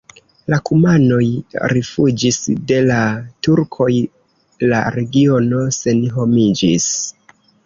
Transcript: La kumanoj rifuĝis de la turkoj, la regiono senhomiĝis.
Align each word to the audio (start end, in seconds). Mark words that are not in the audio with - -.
La 0.51 0.57
kumanoj 0.67 1.25
rifuĝis 1.73 2.39
de 2.71 2.79
la 2.87 3.03
turkoj, 3.49 3.91
la 4.73 4.81
regiono 4.97 5.63
senhomiĝis. 5.79 6.91